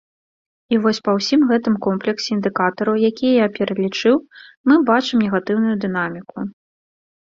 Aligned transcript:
І 0.75 0.77
вось 0.83 0.99
па 1.07 1.11
ўсім 1.17 1.41
гэтым 1.51 1.75
комплексе 1.87 2.27
індыкатараў, 2.37 2.95
якія 3.09 3.33
я 3.35 3.47
пералічыў, 3.61 4.15
мы 4.71 4.81
бачым 4.89 5.17
негатыўную 5.29 5.75
дынаміку. 5.85 6.37